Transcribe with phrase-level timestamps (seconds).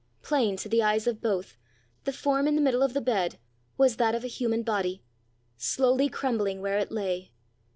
[0.23, 1.57] Plain to the eyes of both,
[2.05, 3.37] the form in the middle of the bed
[3.77, 5.03] was that of a human body,
[5.57, 7.33] slowly crumbling where it lay.